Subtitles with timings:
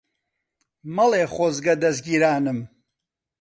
[0.95, 2.59] مەڵێ خۆزگە دەزگیرانم